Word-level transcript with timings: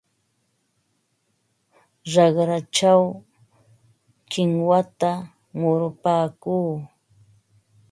Raqrachaw 2.13 3.03
kinwata 4.31 5.11
murupaakuu. 5.59 6.69